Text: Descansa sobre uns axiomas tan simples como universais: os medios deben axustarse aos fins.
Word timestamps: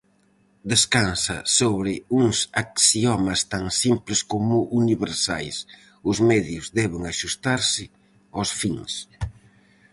Descansa 0.71 1.37
sobre 1.57 1.91
uns 2.21 2.37
axiomas 2.63 3.41
tan 3.53 3.65
simples 3.83 4.19
como 4.31 4.55
universais: 4.81 5.55
os 6.09 6.17
medios 6.29 6.65
deben 6.79 7.03
axustarse 7.11 7.83
aos 8.35 8.49
fins. 8.59 8.93